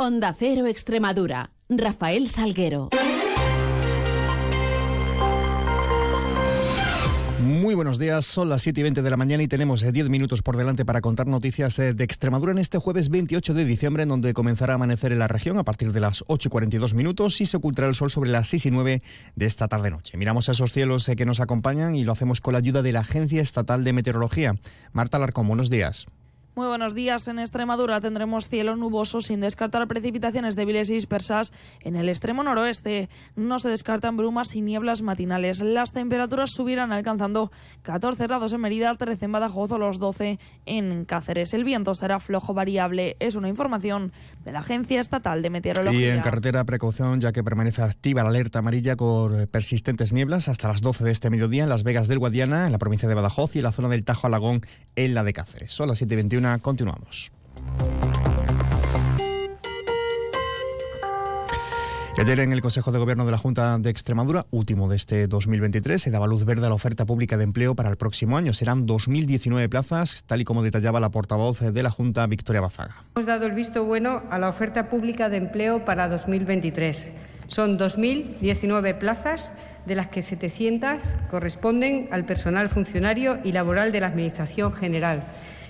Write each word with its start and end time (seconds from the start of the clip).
Onda 0.00 0.32
Cero 0.32 0.68
Extremadura. 0.68 1.50
Rafael 1.68 2.28
Salguero. 2.28 2.90
Muy 7.40 7.74
buenos 7.74 7.98
días, 7.98 8.24
son 8.24 8.48
las 8.48 8.62
7 8.62 8.78
y 8.78 8.82
20 8.84 9.02
de 9.02 9.10
la 9.10 9.16
mañana 9.16 9.42
y 9.42 9.48
tenemos 9.48 9.80
10 9.80 10.06
eh, 10.06 10.08
minutos 10.08 10.42
por 10.42 10.56
delante 10.56 10.84
para 10.84 11.00
contar 11.00 11.26
noticias 11.26 11.76
eh, 11.80 11.94
de 11.94 12.04
Extremadura 12.04 12.52
en 12.52 12.58
este 12.58 12.78
jueves 12.78 13.08
28 13.08 13.54
de 13.54 13.64
diciembre, 13.64 14.04
en 14.04 14.10
donde 14.10 14.34
comenzará 14.34 14.74
a 14.74 14.76
amanecer 14.76 15.10
en 15.10 15.18
la 15.18 15.26
región 15.26 15.58
a 15.58 15.64
partir 15.64 15.90
de 15.90 15.98
las 15.98 16.22
8 16.28 16.46
y 16.46 16.50
42 16.50 16.94
minutos 16.94 17.40
y 17.40 17.46
se 17.46 17.56
ocultará 17.56 17.88
el 17.88 17.96
sol 17.96 18.12
sobre 18.12 18.30
las 18.30 18.46
6 18.46 18.66
y 18.66 18.70
9 18.70 19.02
de 19.34 19.46
esta 19.46 19.66
tarde-noche. 19.66 20.16
Miramos 20.16 20.48
esos 20.48 20.70
cielos 20.70 21.08
eh, 21.08 21.16
que 21.16 21.26
nos 21.26 21.40
acompañan 21.40 21.96
y 21.96 22.04
lo 22.04 22.12
hacemos 22.12 22.40
con 22.40 22.52
la 22.52 22.58
ayuda 22.58 22.82
de 22.82 22.92
la 22.92 23.00
Agencia 23.00 23.42
Estatal 23.42 23.82
de 23.82 23.92
Meteorología. 23.92 24.54
Marta 24.92 25.18
Larcón, 25.18 25.48
buenos 25.48 25.70
días. 25.70 26.06
Muy 26.58 26.66
buenos 26.66 26.92
días. 26.92 27.28
En 27.28 27.38
Extremadura 27.38 28.00
tendremos 28.00 28.48
cielo 28.48 28.74
nuboso 28.74 29.20
sin 29.20 29.38
descartar 29.38 29.86
precipitaciones 29.86 30.56
débiles 30.56 30.90
y 30.90 30.94
dispersas 30.94 31.52
en 31.82 31.94
el 31.94 32.08
extremo 32.08 32.42
noroeste. 32.42 33.08
No 33.36 33.60
se 33.60 33.68
descartan 33.68 34.16
brumas 34.16 34.56
y 34.56 34.60
nieblas 34.60 35.02
matinales. 35.02 35.60
Las 35.60 35.92
temperaturas 35.92 36.50
subirán 36.50 36.90
alcanzando 36.90 37.52
14 37.82 38.26
grados 38.26 38.52
en 38.52 38.60
Mérida, 38.60 38.92
13 38.92 39.26
en 39.26 39.30
Badajoz 39.30 39.70
o 39.70 39.78
los 39.78 40.00
12 40.00 40.40
en 40.66 41.04
Cáceres. 41.04 41.54
El 41.54 41.62
viento 41.62 41.94
será 41.94 42.18
flojo 42.18 42.54
variable. 42.54 43.14
Es 43.20 43.36
una 43.36 43.48
información 43.48 44.12
de 44.44 44.50
la 44.50 44.58
Agencia 44.58 45.00
Estatal 45.00 45.42
de 45.42 45.50
Meteorología. 45.50 46.00
Y 46.00 46.10
en 46.10 46.22
carretera 46.22 46.64
precaución 46.64 47.20
ya 47.20 47.30
que 47.30 47.44
permanece 47.44 47.82
activa 47.82 48.24
la 48.24 48.30
alerta 48.30 48.58
amarilla 48.58 48.96
con 48.96 49.46
persistentes 49.46 50.12
nieblas 50.12 50.48
hasta 50.48 50.66
las 50.66 50.80
12 50.80 51.04
de 51.04 51.12
este 51.12 51.30
mediodía 51.30 51.62
en 51.62 51.68
Las 51.68 51.84
Vegas 51.84 52.08
del 52.08 52.18
Guadiana, 52.18 52.66
en 52.66 52.72
la 52.72 52.78
provincia 52.78 53.08
de 53.08 53.14
Badajoz 53.14 53.54
y 53.54 53.58
en 53.58 53.64
la 53.64 53.70
zona 53.70 53.88
del 53.90 54.02
Tajo 54.02 54.26
Alagón 54.26 54.62
en 54.96 55.14
la 55.14 55.22
de 55.22 55.32
Cáceres. 55.32 55.72
Son 55.72 55.86
las 55.86 56.02
7.21 56.48 56.60
continuamos. 56.60 57.30
ayer 62.20 62.40
en 62.40 62.52
el 62.52 62.60
Consejo 62.60 62.90
de 62.90 62.98
Gobierno 62.98 63.24
de 63.26 63.30
la 63.30 63.38
Junta 63.38 63.78
de 63.78 63.90
Extremadura, 63.90 64.44
último 64.50 64.88
de 64.88 64.96
este 64.96 65.28
2023, 65.28 66.02
se 66.02 66.10
daba 66.10 66.26
luz 66.26 66.44
verde 66.44 66.66
a 66.66 66.68
la 66.68 66.74
oferta 66.74 67.06
pública 67.06 67.36
de 67.36 67.44
empleo 67.44 67.76
para 67.76 67.90
el 67.90 67.96
próximo 67.96 68.36
año. 68.36 68.52
Serán 68.52 68.88
2.019 68.88 69.68
plazas, 69.68 70.24
tal 70.26 70.40
y 70.40 70.44
como 70.44 70.64
detallaba 70.64 70.98
la 70.98 71.10
portavoz 71.10 71.60
de 71.60 71.82
la 71.82 71.90
Junta, 71.90 72.26
Victoria 72.26 72.60
Bazaga. 72.60 72.96
Hemos 73.14 73.26
dado 73.26 73.46
el 73.46 73.52
visto 73.52 73.84
bueno 73.84 74.24
a 74.30 74.38
la 74.40 74.48
oferta 74.48 74.88
pública 74.88 75.28
de 75.28 75.36
empleo 75.36 75.84
para 75.84 76.08
2023. 76.08 77.12
Son 77.46 77.78
2.019 77.78 78.98
plazas, 78.98 79.52
de 79.86 79.94
las 79.94 80.08
que 80.08 80.20
700 80.20 81.02
corresponden 81.30 82.08
al 82.10 82.26
personal 82.26 82.68
funcionario 82.68 83.38
y 83.44 83.52
laboral 83.52 83.92
de 83.92 84.00
la 84.00 84.08
Administración 84.08 84.72
General 84.72 85.22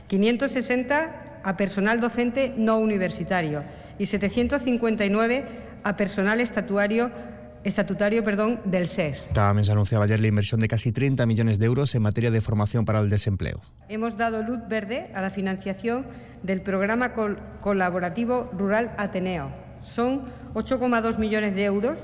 560 0.09 1.41
a 1.45 1.56
personal 1.56 2.01
docente 2.01 2.53
no 2.56 2.78
universitario 2.78 3.62
y 3.98 4.06
759 4.06 5.47
a 5.84 5.97
personal 5.97 6.41
estatuario 6.41 7.11
estatutario 7.64 8.25
perdón, 8.25 8.61
del 8.64 8.86
SES. 8.86 9.31
También 9.33 9.64
se 9.64 9.73
anunciaba 9.73 10.05
ayer 10.05 10.20
la 10.20 10.29
inversión 10.29 10.61
de 10.61 10.69
casi 10.69 10.92
30 10.92 11.27
millones 11.27 11.59
de 11.59 11.67
euros 11.67 11.95
en 11.95 12.03
materia 12.03 12.31
de 12.31 12.41
formación 12.41 12.84
para 12.84 13.01
el 13.01 13.11
desempleo. 13.11 13.61
Hemos 13.89 14.17
dado 14.17 14.42
luz 14.42 14.61
verde 14.69 15.11
a 15.14 15.20
la 15.20 15.31
financiación 15.31 16.06
del 16.42 16.62
programa 16.62 17.12
colaborativo 17.61 18.51
rural 18.56 18.92
Ateneo. 18.97 19.51
Son 19.81 20.27
8,2 20.55 21.19
millones 21.19 21.55
de 21.55 21.64
euros 21.64 21.97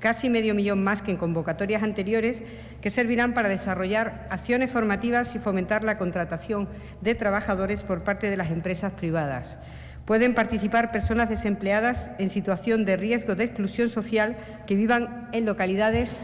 casi 0.00 0.28
medio 0.28 0.54
millón 0.54 0.82
más 0.82 1.02
que 1.02 1.12
en 1.12 1.16
convocatorias 1.16 1.82
anteriores, 1.82 2.42
que 2.80 2.90
servirán 2.90 3.34
para 3.34 3.48
desarrollar 3.48 4.26
acciones 4.30 4.72
formativas 4.72 5.34
y 5.36 5.38
fomentar 5.38 5.84
la 5.84 5.98
contratación 5.98 6.68
de 7.00 7.14
trabajadores 7.14 7.82
por 7.82 8.02
parte 8.02 8.30
de 8.30 8.36
las 8.36 8.50
empresas 8.50 8.92
privadas. 8.92 9.58
Pueden 10.06 10.34
participar 10.34 10.90
personas 10.90 11.28
desempleadas 11.28 12.10
en 12.18 12.30
situación 12.30 12.84
de 12.84 12.96
riesgo 12.96 13.36
de 13.36 13.44
exclusión 13.44 13.88
social 13.88 14.36
que 14.66 14.74
vivan 14.74 15.28
en 15.32 15.46
localidades 15.46 16.16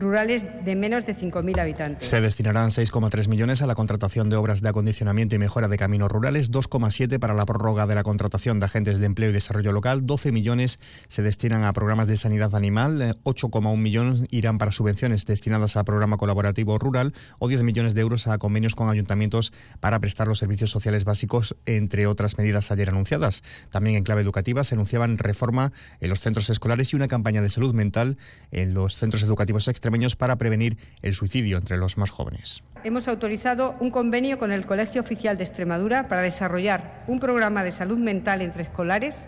rurales 0.00 0.44
de 0.64 0.74
menos 0.74 1.06
de 1.06 1.14
5.000 1.14 1.60
habitantes. 1.60 2.08
Se 2.08 2.20
destinarán 2.20 2.70
6,3 2.70 3.28
millones 3.28 3.62
a 3.62 3.66
la 3.66 3.74
contratación 3.74 4.30
de 4.30 4.36
obras 4.36 4.62
de 4.62 4.68
acondicionamiento 4.70 5.34
y 5.34 5.38
mejora 5.38 5.68
de 5.68 5.76
caminos 5.76 6.10
rurales, 6.10 6.50
2,7 6.50 7.18
para 7.18 7.34
la 7.34 7.44
prórroga 7.44 7.86
de 7.86 7.94
la 7.94 8.02
contratación 8.02 8.58
de 8.58 8.66
agentes 8.66 8.98
de 8.98 9.06
empleo 9.06 9.30
y 9.30 9.32
desarrollo 9.32 9.72
local, 9.72 10.06
12 10.06 10.32
millones 10.32 10.80
se 11.08 11.22
destinan 11.22 11.64
a 11.64 11.72
programas 11.72 12.08
de 12.08 12.16
sanidad 12.16 12.54
animal, 12.54 13.18
8,1 13.24 13.76
millones 13.76 14.22
irán 14.30 14.58
para 14.58 14.72
subvenciones 14.72 15.26
destinadas 15.26 15.76
a 15.76 15.84
programa 15.84 16.16
colaborativo 16.16 16.78
rural 16.78 17.12
o 17.38 17.48
10 17.48 17.62
millones 17.62 17.94
de 17.94 18.00
euros 18.00 18.26
a 18.26 18.38
convenios 18.38 18.74
con 18.74 18.88
ayuntamientos 18.88 19.52
para 19.80 20.00
prestar 20.00 20.26
los 20.26 20.38
servicios 20.38 20.70
sociales 20.70 21.04
básicos, 21.04 21.56
entre 21.66 22.06
otras 22.06 22.38
medidas 22.38 22.70
ayer 22.70 22.88
anunciadas. 22.88 23.42
También 23.70 23.96
en 23.96 24.04
clave 24.04 24.22
educativa 24.22 24.64
se 24.64 24.74
anunciaban 24.74 25.18
reforma 25.18 25.72
en 26.00 26.08
los 26.08 26.20
centros 26.20 26.48
escolares 26.48 26.92
y 26.92 26.96
una 26.96 27.08
campaña 27.08 27.42
de 27.42 27.50
salud 27.50 27.74
mental 27.74 28.16
en 28.50 28.72
los 28.74 28.94
centros 28.94 29.22
educativos 29.22 29.68
extremadamente 29.90 30.16
para 30.16 30.36
prevenir 30.36 30.76
el 31.02 31.14
suicidio 31.14 31.58
entre 31.58 31.76
los 31.76 31.98
más 31.98 32.10
jóvenes. 32.10 32.62
Hemos 32.84 33.08
autorizado 33.08 33.76
un 33.80 33.90
convenio 33.90 34.38
con 34.38 34.52
el 34.52 34.64
Colegio 34.64 35.02
Oficial 35.02 35.36
de 35.36 35.44
Extremadura 35.44 36.08
para 36.08 36.22
desarrollar 36.22 37.04
un 37.08 37.20
programa 37.20 37.62
de 37.64 37.72
salud 37.72 37.98
mental 37.98 38.40
entre 38.40 38.62
escolares. 38.62 39.26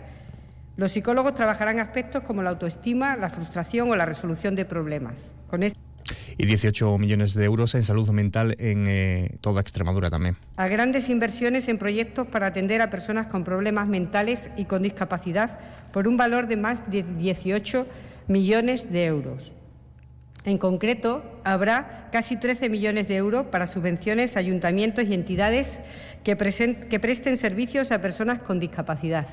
Los 0.75 0.91
psicólogos 0.91 1.35
trabajarán 1.35 1.79
aspectos 1.79 2.23
como 2.23 2.41
la 2.41 2.51
autoestima, 2.51 3.15
la 3.15 3.29
frustración 3.29 3.91
o 3.91 3.95
la 3.95 4.05
resolución 4.05 4.55
de 4.55 4.65
problemas. 4.65 5.19
Con 5.47 5.63
y 6.37 6.45
18 6.45 6.97
millones 6.97 7.33
de 7.33 7.45
euros 7.45 7.75
en 7.75 7.83
salud 7.83 8.09
mental 8.09 8.55
en 8.59 8.85
eh, 8.87 9.37
toda 9.41 9.61
Extremadura 9.61 10.09
también. 10.09 10.35
A 10.57 10.67
grandes 10.67 11.09
inversiones 11.09 11.67
en 11.67 11.77
proyectos 11.77 12.27
para 12.27 12.47
atender 12.47 12.81
a 12.81 12.89
personas 12.89 13.27
con 13.27 13.43
problemas 13.43 13.87
mentales 13.87 14.49
y 14.57 14.65
con 14.65 14.83
discapacidad 14.83 15.59
por 15.91 16.07
un 16.07 16.17
valor 16.17 16.47
de 16.47 16.57
más 16.57 16.89
de 16.89 17.03
18 17.03 17.87
millones 18.27 18.91
de 18.91 19.05
euros. 19.05 19.53
En 20.45 20.57
concreto, 20.57 21.23
habrá 21.45 22.09
casi 22.11 22.35
13 22.35 22.67
millones 22.67 23.07
de 23.07 23.15
euros 23.15 23.47
para 23.47 23.67
subvenciones 23.67 24.35
a 24.35 24.39
ayuntamientos 24.39 25.05
y 25.05 25.13
entidades 25.13 25.79
que, 26.23 26.35
presten 26.35 27.37
servicios 27.37 27.91
a 27.91 28.01
personas 28.01 28.39
con 28.39 28.59
discapacidad. 28.59 29.27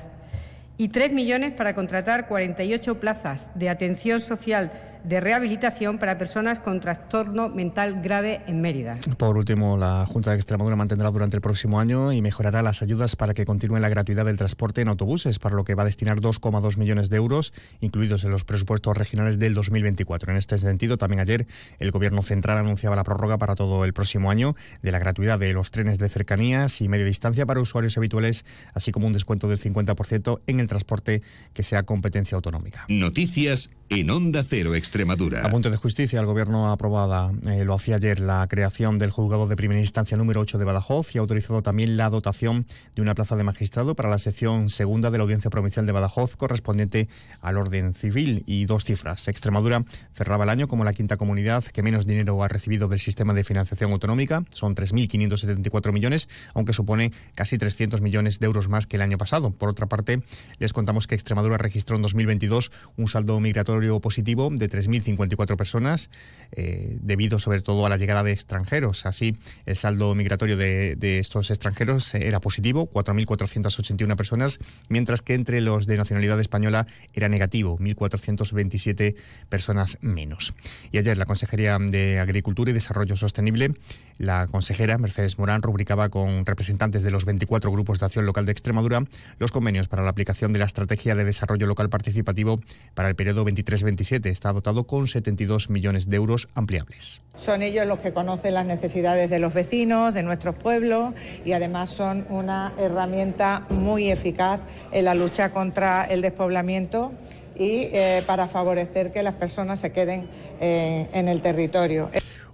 Y 0.77 0.87
3 0.87 1.11
millones 1.11 1.51
para 1.51 1.75
contratar 1.75 2.27
48 2.27 2.99
plazas 2.99 3.49
de 3.55 3.69
atención 3.69 4.21
social 4.21 4.71
de 5.03 5.19
rehabilitación 5.19 5.97
para 5.97 6.17
personas 6.17 6.59
con 6.59 6.79
trastorno 6.79 7.49
mental 7.49 8.01
grave 8.01 8.41
en 8.47 8.61
Mérida. 8.61 8.99
Por 9.17 9.37
último, 9.37 9.77
la 9.77 10.05
Junta 10.05 10.31
de 10.31 10.37
Extremadura 10.37 10.75
mantendrá 10.75 11.09
durante 11.09 11.37
el 11.37 11.41
próximo 11.41 11.79
año 11.79 12.11
y 12.11 12.21
mejorará 12.21 12.61
las 12.61 12.81
ayudas 12.81 13.15
para 13.15 13.33
que 13.33 13.45
continúe 13.45 13.77
la 13.77 13.89
gratuidad 13.89 14.25
del 14.25 14.37
transporte 14.37 14.81
en 14.81 14.89
autobuses, 14.89 15.39
para 15.39 15.55
lo 15.55 15.63
que 15.63 15.75
va 15.75 15.83
a 15.83 15.85
destinar 15.85 16.19
2,2 16.19 16.77
millones 16.77 17.09
de 17.09 17.17
euros, 17.17 17.53
incluidos 17.79 18.23
en 18.23 18.31
los 18.31 18.43
presupuestos 18.43 18.97
regionales 18.97 19.39
del 19.39 19.53
2024. 19.53 20.31
En 20.31 20.37
este 20.37 20.57
sentido, 20.57 20.97
también 20.97 21.19
ayer 21.19 21.47
el 21.79 21.91
Gobierno 21.91 22.21
central 22.21 22.57
anunciaba 22.57 22.95
la 22.95 23.03
prórroga 23.03 23.37
para 23.37 23.55
todo 23.55 23.85
el 23.85 23.93
próximo 23.93 24.29
año 24.29 24.55
de 24.81 24.91
la 24.91 24.99
gratuidad 24.99 25.39
de 25.39 25.53
los 25.53 25.71
trenes 25.71 25.99
de 25.99 26.09
cercanías 26.09 26.81
y 26.81 26.87
media 26.87 27.05
distancia 27.05 27.45
para 27.45 27.59
usuarios 27.59 27.97
habituales, 27.97 28.45
así 28.73 28.91
como 28.91 29.07
un 29.07 29.13
descuento 29.13 29.47
del 29.47 29.59
50% 29.59 30.41
en 30.47 30.59
el 30.59 30.67
transporte 30.67 31.21
que 31.53 31.63
sea 31.63 31.83
competencia 31.83 32.35
autonómica. 32.35 32.85
Noticias 32.87 33.71
en 33.91 34.09
Onda 34.09 34.41
Cero 34.47 34.73
Extremadura. 34.73 35.45
A 35.45 35.49
de 35.49 35.75
justicia, 35.75 36.21
el 36.21 36.25
Gobierno 36.25 36.69
ha 36.69 36.71
aprobado, 36.71 37.35
eh, 37.49 37.65
lo 37.65 37.73
hacía 37.73 37.95
ayer, 37.95 38.21
la 38.21 38.47
creación 38.47 38.97
del 38.97 39.11
juzgado 39.11 39.47
de 39.47 39.57
primera 39.57 39.81
instancia 39.81 40.15
número 40.15 40.39
8 40.39 40.57
de 40.57 40.63
Badajoz 40.63 41.13
y 41.13 41.17
ha 41.17 41.21
autorizado 41.21 41.61
también 41.61 41.97
la 41.97 42.09
dotación 42.09 42.65
de 42.95 43.01
una 43.01 43.15
plaza 43.15 43.35
de 43.35 43.43
magistrado 43.43 43.93
para 43.93 44.09
la 44.09 44.17
sección 44.17 44.69
segunda 44.69 45.11
de 45.11 45.17
la 45.17 45.23
Audiencia 45.23 45.51
Provincial 45.51 45.85
de 45.85 45.91
Badajoz 45.91 46.37
correspondiente 46.37 47.09
al 47.41 47.57
orden 47.57 47.93
civil 47.93 48.43
y 48.47 48.63
dos 48.63 48.85
cifras. 48.85 49.27
Extremadura 49.27 49.83
cerraba 50.13 50.45
el 50.45 50.51
año 50.51 50.69
como 50.69 50.85
la 50.85 50.93
quinta 50.93 51.17
comunidad 51.17 51.65
que 51.65 51.83
menos 51.83 52.05
dinero 52.05 52.41
ha 52.43 52.47
recibido 52.47 52.87
del 52.87 52.99
sistema 52.99 53.33
de 53.33 53.43
financiación 53.43 53.91
autonómica. 53.91 54.45
Son 54.53 54.73
3.574 54.73 55.91
millones, 55.91 56.29
aunque 56.53 56.71
supone 56.71 57.11
casi 57.35 57.57
300 57.57 57.99
millones 57.99 58.39
de 58.39 58.45
euros 58.45 58.69
más 58.69 58.87
que 58.87 58.95
el 58.95 59.01
año 59.01 59.17
pasado. 59.17 59.51
Por 59.51 59.67
otra 59.67 59.87
parte, 59.87 60.23
les 60.59 60.71
contamos 60.71 61.07
que 61.07 61.15
Extremadura 61.15 61.57
registró 61.57 61.97
en 61.97 62.03
2022 62.03 62.71
un 62.95 63.09
saldo 63.09 63.37
migratorio 63.41 63.80
positivo 63.99 64.49
de 64.51 64.69
3.054 64.69 65.55
personas, 65.55 66.09
eh, 66.51 66.97
debido 67.01 67.39
sobre 67.39 67.61
todo 67.61 67.85
a 67.85 67.89
la 67.89 67.97
llegada 67.97 68.23
de 68.23 68.31
extranjeros. 68.31 69.05
Así, 69.05 69.37
el 69.65 69.75
saldo 69.75 70.13
migratorio 70.15 70.57
de, 70.57 70.97
estos 71.19 71.49
extranjeros 71.49 72.13
era 72.15 72.39
positivo, 72.39 72.89
4.481 72.91 74.15
personas, 74.15 74.59
mientras 74.89 75.21
que 75.21 75.33
entre 75.33 75.61
los 75.61 75.87
de 75.87 75.97
nacionalidad 75.97 76.39
española 76.39 76.87
era 77.13 77.29
negativo, 77.29 77.77
1.427 77.77 79.15
personas 79.49 79.97
menos. 80.01 80.53
Y 80.91 80.97
ayer 80.97 81.17
la 81.17 81.25
Consejería 81.25 81.77
de 81.79 82.19
Agricultura 82.19 82.71
y 82.71 82.73
Desarrollo 82.73 83.15
Sostenible, 83.15 83.73
la 84.17 84.47
consejera 84.47 84.97
Mercedes 84.97 85.39
Morán, 85.39 85.61
rubricaba 85.61 86.09
con 86.09 86.45
representantes 86.45 87.03
de 87.03 87.11
los 87.11 87.25
24 87.25 87.71
grupos 87.71 87.99
de 87.99 88.05
acción 88.05 88.25
local 88.25 88.45
de 88.45 88.51
Extremadura 88.51 89.03
los 89.39 89.51
convenios 89.51 89.87
para 89.87 90.03
la 90.03 90.09
aplicación 90.09 90.53
de 90.53 90.59
la 90.59 90.65
Estrategia 90.65 91.15
de 91.15 91.25
Desarrollo 91.25 91.67
Local 91.67 91.89
Participativo 91.89 92.59
para 92.93 93.09
el 93.09 93.15
periodo 93.15 93.43
23 93.43 93.70
327. 93.71 94.29
Está 94.29 94.51
dotado 94.51 94.83
con 94.85 95.07
72 95.07 95.69
millones 95.69 96.09
de 96.09 96.17
euros 96.17 96.49
ampliables. 96.55 97.21
Son 97.35 97.61
ellos 97.61 97.87
los 97.87 97.99
que 97.99 98.11
conocen 98.11 98.53
las 98.53 98.65
necesidades 98.65 99.29
de 99.29 99.39
los 99.39 99.53
vecinos, 99.53 100.13
de 100.13 100.23
nuestros 100.23 100.55
pueblos 100.55 101.13
y 101.45 101.53
además 101.53 101.89
son 101.89 102.25
una 102.29 102.73
herramienta 102.77 103.65
muy 103.69 104.11
eficaz 104.11 104.59
en 104.91 105.05
la 105.05 105.15
lucha 105.15 105.53
contra 105.53 106.03
el 106.03 106.21
despoblamiento 106.21 107.13
y 107.55 107.87
eh, 107.93 108.23
para 108.27 108.49
favorecer 108.49 109.13
que 109.13 109.23
las 109.23 109.35
personas 109.35 109.79
se 109.79 109.93
queden 109.93 110.27
eh, 110.59 111.07
en 111.13 111.29
el 111.29 111.41
territorio. 111.41 112.09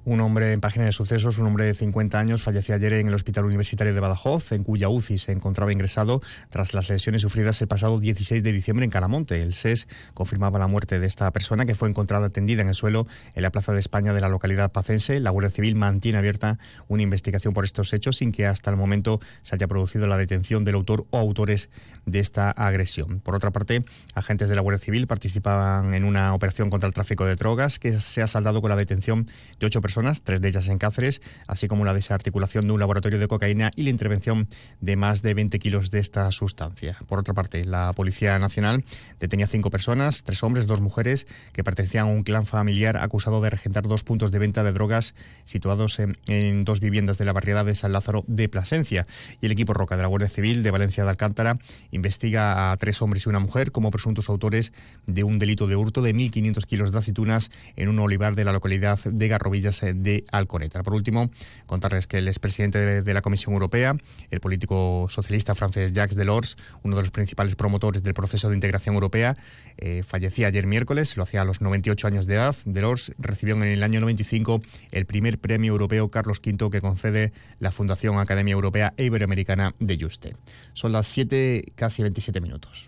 Un 0.07 0.21
hombre 0.21 0.53
en 0.53 0.61
página 0.61 0.85
de 0.85 0.93
sucesos, 0.93 1.37
un 1.37 1.47
hombre 1.47 1.65
de 1.65 1.73
50 1.73 2.17
años, 2.17 2.41
falleció 2.41 2.73
ayer 2.73 2.93
en 2.93 3.09
el 3.09 3.13
Hospital 3.13 3.43
Universitario 3.43 3.93
de 3.93 3.99
Badajoz, 3.99 4.53
en 4.53 4.63
cuya 4.63 4.87
UCI 4.87 5.17
se 5.17 5.33
encontraba 5.33 5.73
ingresado 5.73 6.21
tras 6.49 6.73
las 6.73 6.89
lesiones 6.89 7.23
sufridas 7.23 7.61
el 7.61 7.67
pasado 7.67 7.99
16 7.99 8.41
de 8.41 8.53
diciembre 8.53 8.85
en 8.85 8.89
Calamonte. 8.89 9.41
El 9.41 9.53
SES 9.53 9.89
confirmaba 10.13 10.59
la 10.59 10.67
muerte 10.67 11.01
de 11.01 11.07
esta 11.07 11.29
persona 11.31 11.65
que 11.65 11.75
fue 11.75 11.89
encontrada 11.89 12.29
tendida 12.29 12.61
en 12.61 12.69
el 12.69 12.73
suelo 12.73 13.05
en 13.35 13.41
la 13.41 13.49
Plaza 13.49 13.73
de 13.73 13.81
España 13.81 14.13
de 14.13 14.21
la 14.21 14.29
localidad 14.29 14.71
pacense. 14.71 15.19
La 15.19 15.29
Guardia 15.29 15.49
Civil 15.49 15.75
mantiene 15.75 16.19
abierta 16.19 16.57
una 16.87 17.03
investigación 17.03 17.53
por 17.53 17.65
estos 17.65 17.91
hechos 17.91 18.15
sin 18.15 18.31
que 18.31 18.45
hasta 18.45 18.71
el 18.71 18.77
momento 18.77 19.19
se 19.41 19.55
haya 19.55 19.67
producido 19.67 20.07
la 20.07 20.15
detención 20.15 20.63
del 20.63 20.75
autor 20.75 21.05
o 21.09 21.17
autores 21.17 21.69
de 22.05 22.19
esta 22.19 22.51
agresión. 22.51 23.19
Por 23.19 23.35
otra 23.35 23.51
parte, 23.51 23.83
agentes 24.15 24.47
de 24.47 24.55
la 24.55 24.61
Guardia 24.61 24.79
Civil 24.79 25.05
participaban 25.05 25.93
en 25.93 26.05
una 26.05 26.33
operación 26.33 26.69
contra 26.69 26.87
el 26.87 26.93
tráfico 26.93 27.25
de 27.25 27.35
drogas 27.35 27.77
que 27.77 27.99
se 27.99 28.21
ha 28.21 28.27
saldado 28.27 28.61
con 28.61 28.69
la 28.69 28.77
detención 28.77 29.25
de 29.59 29.65
ocho 29.65 29.81
personas 29.81 29.96
tres 30.23 30.41
de 30.41 30.49
ellas 30.49 30.67
en 30.67 30.77
Cáceres, 30.77 31.21
así 31.47 31.67
como 31.67 31.83
la 31.83 31.93
desarticulación 31.93 32.67
de 32.67 32.73
un 32.73 32.79
laboratorio 32.79 33.17
de 33.17 33.27
cocaína 33.27 33.71
y 33.75 33.83
la 33.83 33.89
intervención 33.89 34.47
de 34.79 34.95
más 34.95 35.21
de 35.23 35.33
20 35.33 35.57
kilos 35.57 35.89
de 35.89 35.99
esta 35.99 36.31
sustancia. 36.31 36.97
Por 37.07 37.17
otra 37.19 37.33
parte, 37.33 37.65
la 37.65 37.93
Policía 37.93 38.37
Nacional 38.37 38.83
detenía 39.19 39.47
cinco 39.47 39.71
personas, 39.71 40.23
tres 40.23 40.43
hombres, 40.43 40.67
dos 40.67 40.81
mujeres, 40.81 41.25
que 41.51 41.63
pertenecían 41.63 42.05
a 42.05 42.09
un 42.09 42.23
clan 42.23 42.45
familiar 42.45 42.97
acusado 42.97 43.41
de 43.41 43.49
regentar 43.49 43.87
dos 43.87 44.03
puntos 44.03 44.29
de 44.31 44.39
venta 44.39 44.63
de 44.63 44.71
drogas 44.71 45.15
situados 45.45 45.99
en, 45.99 46.17
en 46.27 46.63
dos 46.63 46.79
viviendas 46.79 47.17
de 47.17 47.25
la 47.25 47.33
barriada 47.33 47.63
de 47.63 47.73
San 47.73 47.91
Lázaro 47.91 48.23
de 48.27 48.49
Plasencia. 48.49 49.07
Y 49.41 49.47
el 49.47 49.51
equipo 49.51 49.73
Roca 49.73 49.95
de 49.95 50.03
la 50.03 50.07
Guardia 50.07 50.29
Civil 50.29 50.61
de 50.61 50.71
Valencia 50.71 51.03
de 51.03 51.09
Alcántara 51.09 51.57
investiga 51.89 52.71
a 52.71 52.77
tres 52.77 53.01
hombres 53.01 53.25
y 53.25 53.29
una 53.29 53.39
mujer 53.39 53.71
como 53.71 53.89
presuntos 53.89 54.29
autores 54.29 54.73
de 55.07 55.23
un 55.23 55.39
delito 55.39 55.65
de 55.65 55.75
hurto 55.75 56.01
de 56.01 56.13
1.500 56.13 56.65
kilos 56.65 56.91
de 56.91 56.99
aceitunas 56.99 57.49
en 57.75 57.89
un 57.89 57.99
olivar 57.99 58.35
de 58.35 58.43
la 58.43 58.51
localidad 58.51 58.99
de 59.03 59.27
Garrovillas 59.27 59.81
de 59.93 60.25
Alconeta. 60.31 60.83
Por 60.83 60.93
último, 60.93 61.29
contarles 61.65 62.07
que 62.07 62.17
el 62.17 62.27
expresidente 62.27 63.01
de, 63.01 63.13
la 63.13 63.21
Comisión 63.21 63.53
Europea, 63.53 63.95
el 64.31 64.39
político 64.39 65.07
socialista 65.09 65.55
francés 65.55 65.93
Jacques 65.93 66.15
Delors, 66.15 66.57
uno 66.83 66.95
de 66.95 67.03
los 67.03 67.11
principales 67.11 67.55
promotores 67.55 68.03
del 68.03 68.13
proceso 68.13 68.49
de 68.49 68.55
integración 68.55 68.95
europea, 68.95 69.37
eh, 69.77 70.03
fallecía 70.05 70.47
ayer 70.47 70.67
miércoles, 70.67 71.17
lo 71.17 71.23
hacía 71.23 71.41
a 71.41 71.45
los 71.45 71.61
98 71.61 72.07
años 72.07 72.27
de 72.27 72.35
edad. 72.35 72.55
Delors 72.65 73.11
recibió 73.17 73.55
en 73.55 73.63
el 73.63 73.83
año 73.83 73.99
95 73.99 74.61
el 74.91 75.05
primer 75.05 75.39
premio 75.39 75.71
europeo 75.71 76.09
Carlos 76.09 76.41
V 76.45 76.69
que 76.69 76.81
concede 76.81 77.33
la 77.59 77.71
Fundación 77.71 78.19
Academia 78.19 78.53
Europea 78.53 78.93
Iberoamericana 78.97 79.75
de 79.79 79.97
Juste. 79.99 80.35
Son 80.73 80.91
las 80.91 81.07
7, 81.07 81.73
casi 81.75 82.01
27 82.01 82.41
minutos. 82.41 82.87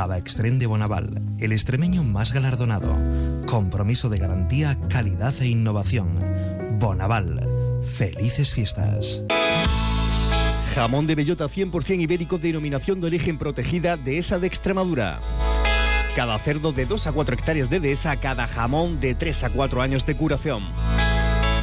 Cava 0.00 0.16
Extrem 0.16 0.58
de 0.58 0.64
Bonaval, 0.66 1.20
el 1.38 1.52
extremeño 1.52 2.02
más 2.02 2.32
galardonado. 2.32 2.96
Compromiso 3.46 4.08
de 4.08 4.16
garantía, 4.16 4.78
calidad 4.88 5.34
e 5.42 5.48
innovación. 5.48 6.18
Bonaval. 6.78 7.46
Felices 7.84 8.54
fiestas. 8.54 9.22
Jamón 10.74 11.06
de 11.06 11.16
bellota 11.16 11.50
100% 11.50 12.00
ibérico, 12.00 12.38
denominación 12.38 13.02
de 13.02 13.08
origen 13.08 13.36
protegida 13.36 13.98
de 13.98 14.16
esa 14.16 14.38
de 14.38 14.46
Extremadura. 14.46 15.20
Cada 16.16 16.38
cerdo 16.38 16.72
de 16.72 16.86
2 16.86 17.06
a 17.06 17.12
4 17.12 17.34
hectáreas 17.34 17.68
de 17.68 17.80
dehesa, 17.80 18.16
cada 18.16 18.46
jamón 18.46 19.00
de 19.00 19.14
3 19.14 19.44
a 19.44 19.50
4 19.50 19.82
años 19.82 20.06
de 20.06 20.16
curación. 20.16 20.62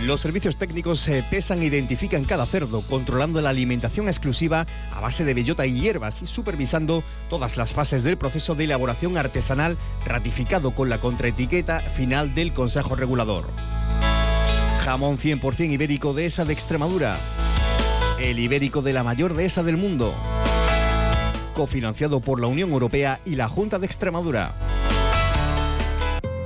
Los 0.04 0.22
servicios 0.22 0.58
técnicos 0.58 1.00
se 1.00 1.24
pesan 1.24 1.62
e 1.62 1.66
identifican 1.66 2.24
cada 2.24 2.46
cerdo, 2.46 2.82
controlando 2.82 3.42
la 3.42 3.50
alimentación 3.50 4.08
exclusiva 4.08 4.68
a 4.92 5.02
base 5.02 5.26
de 5.26 5.34
bellota 5.34 5.66
y 5.66 5.82
hierbas 5.82 6.22
y 6.22 6.28
supervisando 6.28 7.04
todas 7.30 7.58
las 7.58 7.74
fases 7.74 8.04
del 8.04 8.16
proceso 8.16 8.56
de 8.56 8.66
elaboración 8.66 9.18
artesanal 9.18 9.78
ratificado 10.06 10.72
con 10.72 10.90
la 10.90 11.00
contraetiqueta 11.00 11.80
final 11.82 12.36
del 12.36 12.54
Consejo 12.54 12.96
Regulador. 12.96 13.48
Jamón 14.84 15.18
100% 15.18 15.72
ibérico 15.72 16.14
de 16.14 16.26
esa 16.28 16.46
de 16.46 16.54
Extremadura. 16.54 17.18
El 18.20 18.40
ibérico 18.40 18.82
de 18.82 18.94
la 18.94 19.04
mayor 19.04 19.34
dehesa 19.34 19.64
del 19.64 19.78
mundo. 19.78 20.16
Cofinanciado 21.54 22.20
por 22.22 22.40
la 22.40 22.48
Unión 22.48 22.70
Europea 22.70 23.20
y 23.26 23.36
la 23.36 23.50
Junta 23.50 23.80
de 23.80 23.88
Extremadura. 23.88 24.56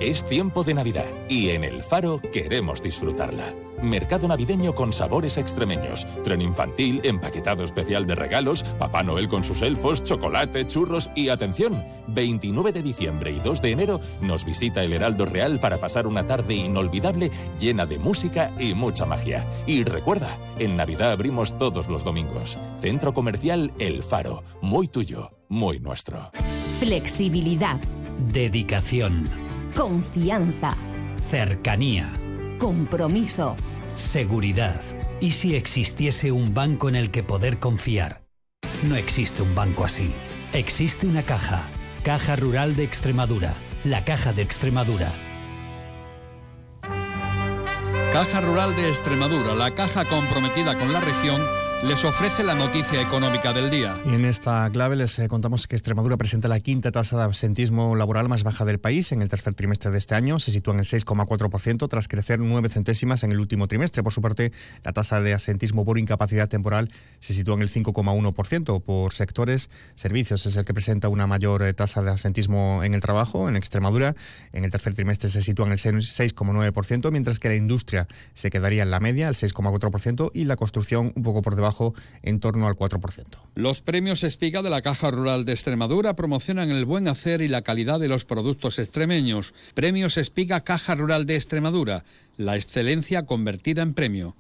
Es 0.01 0.25
tiempo 0.25 0.63
de 0.63 0.73
Navidad 0.73 1.05
y 1.29 1.49
en 1.49 1.63
El 1.63 1.83
Faro 1.83 2.19
queremos 2.33 2.81
disfrutarla. 2.81 3.53
Mercado 3.83 4.27
navideño 4.27 4.73
con 4.73 4.93
sabores 4.93 5.37
extremeños, 5.37 6.07
tren 6.23 6.41
infantil, 6.41 7.01
empaquetado 7.03 7.63
especial 7.63 8.07
de 8.07 8.15
regalos, 8.15 8.63
Papá 8.79 9.03
Noel 9.03 9.27
con 9.27 9.43
sus 9.43 9.61
elfos, 9.61 10.03
chocolate, 10.03 10.65
churros 10.65 11.11
y 11.15 11.29
atención, 11.29 11.85
29 12.07 12.71
de 12.71 12.81
diciembre 12.81 13.29
y 13.29 13.39
2 13.41 13.61
de 13.61 13.71
enero 13.71 14.01
nos 14.21 14.43
visita 14.43 14.83
el 14.83 14.93
Heraldo 14.93 15.27
Real 15.27 15.59
para 15.59 15.77
pasar 15.79 16.07
una 16.07 16.25
tarde 16.25 16.55
inolvidable 16.55 17.29
llena 17.59 17.85
de 17.85 17.99
música 17.99 18.51
y 18.57 18.73
mucha 18.73 19.05
magia. 19.05 19.47
Y 19.67 19.83
recuerda, 19.83 20.35
en 20.57 20.77
Navidad 20.77 21.11
abrimos 21.11 21.59
todos 21.59 21.87
los 21.87 22.03
domingos. 22.03 22.57
Centro 22.79 23.13
Comercial 23.13 23.71
El 23.77 24.01
Faro, 24.01 24.41
muy 24.63 24.87
tuyo, 24.87 25.37
muy 25.47 25.79
nuestro. 25.79 26.31
Flexibilidad. 26.79 27.79
Dedicación. 28.33 29.29
Confianza. 29.75 30.75
Cercanía. 31.29 32.11
Compromiso. 32.57 33.55
Seguridad. 33.95 34.81
¿Y 35.19 35.31
si 35.31 35.55
existiese 35.55 36.31
un 36.31 36.53
banco 36.53 36.89
en 36.89 36.95
el 36.95 37.11
que 37.11 37.23
poder 37.23 37.59
confiar? 37.59 38.21
No 38.83 38.95
existe 38.95 39.41
un 39.41 39.55
banco 39.55 39.85
así. 39.85 40.11
Existe 40.53 41.07
una 41.07 41.23
caja. 41.23 41.61
Caja 42.03 42.35
Rural 42.35 42.75
de 42.75 42.83
Extremadura. 42.83 43.53
La 43.83 44.03
Caja 44.03 44.33
de 44.33 44.41
Extremadura. 44.41 45.09
Caja 48.11 48.41
Rural 48.41 48.75
de 48.75 48.89
Extremadura, 48.89 49.55
la 49.55 49.73
caja 49.73 50.03
comprometida 50.03 50.77
con 50.77 50.91
la 50.91 50.99
región 50.99 51.41
les 51.83 52.05
ofrece 52.05 52.43
la 52.43 52.53
noticia 52.53 53.01
económica 53.01 53.53
del 53.53 53.71
día. 53.71 53.99
Y 54.05 54.13
en 54.13 54.23
esta 54.23 54.69
clave 54.71 54.95
les 54.95 55.17
eh, 55.17 55.27
contamos 55.27 55.65
que 55.65 55.75
Extremadura 55.75 56.15
presenta 56.15 56.47
la 56.47 56.59
quinta 56.59 56.91
tasa 56.91 57.17
de 57.17 57.23
absentismo 57.23 57.95
laboral 57.95 58.29
más 58.29 58.43
baja 58.43 58.65
del 58.65 58.79
país 58.79 59.11
en 59.11 59.23
el 59.23 59.29
tercer 59.29 59.55
trimestre 59.55 59.89
de 59.89 59.97
este 59.97 60.13
año. 60.13 60.37
Se 60.37 60.51
sitúa 60.51 60.75
en 60.75 60.81
el 60.81 60.85
6,4% 60.85 61.89
tras 61.89 62.07
crecer 62.07 62.39
nueve 62.39 62.69
centésimas 62.69 63.23
en 63.23 63.31
el 63.31 63.39
último 63.39 63.67
trimestre. 63.67 64.03
Por 64.03 64.13
su 64.13 64.21
parte, 64.21 64.51
la 64.83 64.93
tasa 64.93 65.21
de 65.21 65.33
absentismo 65.33 65.83
por 65.83 65.97
incapacidad 65.97 66.47
temporal 66.47 66.91
se 67.19 67.33
sitúa 67.33 67.55
en 67.55 67.63
el 67.63 67.71
5,1%. 67.71 68.81
Por 68.83 69.13
sectores, 69.13 69.71
servicios 69.95 70.45
es 70.45 70.57
el 70.57 70.65
que 70.65 70.75
presenta 70.75 71.09
una 71.09 71.25
mayor 71.25 71.63
eh, 71.63 71.73
tasa 71.73 72.03
de 72.03 72.11
absentismo 72.11 72.83
en 72.83 72.93
el 72.93 73.01
trabajo. 73.01 73.49
En 73.49 73.55
Extremadura, 73.55 74.13
en 74.53 74.65
el 74.65 74.71
tercer 74.71 74.93
trimestre 74.93 75.29
se 75.29 75.41
sitúa 75.41 75.65
en 75.65 75.71
el 75.71 75.79
6,9%, 75.79 77.11
mientras 77.11 77.39
que 77.39 77.49
la 77.49 77.55
industria 77.55 78.07
se 78.35 78.51
quedaría 78.51 78.83
en 78.83 78.91
la 78.91 78.99
media, 78.99 79.27
el 79.27 79.35
6,4%, 79.35 80.29
y 80.35 80.45
la 80.45 80.55
construcción 80.55 81.11
un 81.15 81.23
poco 81.23 81.41
por 81.41 81.55
debajo 81.55 81.70
en 82.21 82.39
torno 82.39 82.67
al 82.67 82.75
4%. 82.75 83.25
Los 83.55 83.81
premios 83.81 84.23
Espiga 84.23 84.61
de 84.61 84.69
la 84.69 84.81
Caja 84.81 85.11
Rural 85.11 85.45
de 85.45 85.53
Extremadura 85.53 86.15
promocionan 86.15 86.71
el 86.71 86.85
buen 86.85 87.07
hacer 87.07 87.41
y 87.41 87.47
la 87.47 87.61
calidad 87.61 87.99
de 87.99 88.07
los 88.07 88.25
productos 88.25 88.79
extremeños. 88.79 89.53
Premios 89.73 90.17
Espiga 90.17 90.61
Caja 90.61 90.95
Rural 90.95 91.25
de 91.25 91.35
Extremadura, 91.35 92.03
la 92.37 92.55
excelencia 92.55 93.25
convertida 93.25 93.81
en 93.81 93.93
premio. 93.93 94.35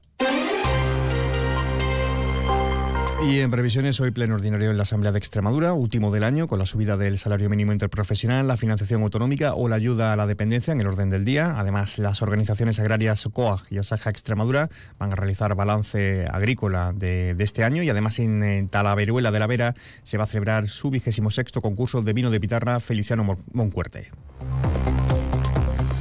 Y 3.23 3.39
en 3.39 3.51
previsiones, 3.51 3.99
hoy 3.99 4.09
pleno 4.09 4.33
ordinario 4.33 4.71
en 4.71 4.77
la 4.77 4.83
Asamblea 4.83 5.11
de 5.11 5.19
Extremadura, 5.19 5.73
último 5.73 6.11
del 6.11 6.23
año, 6.23 6.47
con 6.47 6.57
la 6.57 6.65
subida 6.65 6.97
del 6.97 7.19
salario 7.19 7.51
mínimo 7.51 7.71
interprofesional, 7.71 8.47
la 8.47 8.57
financiación 8.57 9.03
autonómica 9.03 9.53
o 9.53 9.69
la 9.69 9.75
ayuda 9.75 10.11
a 10.11 10.15
la 10.15 10.25
dependencia 10.25 10.73
en 10.73 10.81
el 10.81 10.87
orden 10.87 11.11
del 11.11 11.23
día. 11.23 11.53
Además, 11.59 11.99
las 11.99 12.23
organizaciones 12.23 12.79
agrarias 12.79 13.27
COAG 13.31 13.61
y 13.69 13.77
Asaja 13.77 14.09
Extremadura 14.09 14.69
van 14.97 15.11
a 15.11 15.15
realizar 15.15 15.53
balance 15.53 16.25
agrícola 16.31 16.93
de, 16.93 17.35
este 17.37 17.63
año 17.63 17.83
y 17.83 17.89
además 17.89 18.17
en, 18.17 18.41
en, 18.41 18.69
Talaveruela 18.69 19.31
de 19.31 19.39
la 19.39 19.47
Vera 19.47 19.75
se 20.01 20.17
va 20.17 20.23
a 20.23 20.27
celebrar 20.27 20.67
su 20.67 20.89
vigésimo 20.89 21.29
sexto 21.29 21.61
concurso 21.61 22.01
de 22.01 22.13
vino 22.13 22.31
de 22.31 22.39
pitarra 22.39 22.79
Feliciano 22.79 23.37
Moncuerte. 23.53 24.09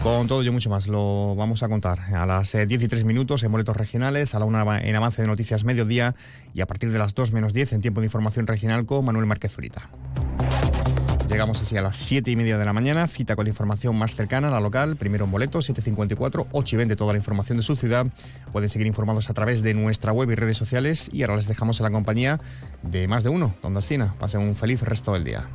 Con 0.03 0.27
todo 0.27 0.43
y 0.43 0.49
mucho 0.49 0.71
más 0.71 0.89
lo 0.89 1.35
vamos 1.37 1.63
a 1.63 1.69
contar 1.69 2.01
a 2.15 2.25
las 2.25 2.53
10 2.53 2.71
y 2.71 2.89
3 2.89 3.05
minutos 3.05 3.43
en 3.43 3.53
boletos 3.53 3.77
regionales, 3.77 4.35
a 4.35 4.39
la 4.39 4.47
una 4.47 4.81
en 4.81 4.97
avance 4.97 5.21
de 5.21 5.29
noticias 5.29 5.63
mediodía 5.63 6.15
y 6.55 6.63
a 6.63 6.67
partir 6.67 6.91
de 6.91 6.99
las 6.99 7.15
2 7.15 7.33
menos 7.33 7.53
10 7.53 7.75
en 7.75 7.83
tiempo 7.83 8.01
de 8.01 8.07
información 8.07 8.47
regional 8.47 8.87
con 8.87 9.05
Manuel 9.05 9.27
Márquez 9.27 9.53
Zurita. 9.53 9.91
Llegamos 11.29 11.61
así 11.61 11.77
a 11.77 11.83
las 11.83 11.99
7 11.99 12.31
y 12.31 12.37
media 12.37 12.57
de 12.57 12.65
la 12.65 12.73
mañana, 12.73 13.07
cita 13.09 13.37
con 13.37 13.45
la 13.45 13.51
información 13.51 13.95
más 13.97 14.15
cercana, 14.15 14.49
la 14.49 14.59
local, 14.59 14.97
primero 14.97 15.27
en 15.27 15.31
boleto, 15.31 15.59
7.54, 15.59 16.47
8 16.51 16.75
y 16.75 16.79
20 16.79 16.97
toda 16.97 17.13
la 17.13 17.19
información 17.19 17.59
de 17.59 17.63
su 17.63 17.77
ciudad. 17.77 18.07
Pueden 18.53 18.71
seguir 18.71 18.87
informados 18.87 19.29
a 19.29 19.35
través 19.35 19.63
de 19.63 19.75
nuestra 19.75 20.13
web 20.13 20.31
y 20.31 20.35
redes 20.35 20.57
sociales 20.57 21.11
y 21.13 21.23
ahora 21.23 21.37
les 21.37 21.47
dejamos 21.47 21.79
en 21.79 21.85
la 21.85 21.91
compañía 21.91 22.41
de 22.83 23.07
más 23.07 23.23
de 23.23 23.31
uno, 23.31 23.55
donde 23.63 23.79
Alcina. 23.79 24.15
Pasen 24.19 24.41
un 24.41 24.57
feliz 24.57 24.81
resto 24.81 25.13
del 25.13 25.25
día. 25.25 25.47